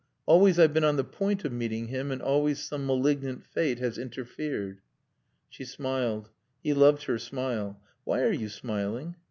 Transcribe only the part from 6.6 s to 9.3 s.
He loved her smile. "Why are you smiling?"